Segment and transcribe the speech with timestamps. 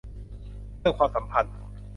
[0.79, 1.53] เรื่องความสัมพันธ์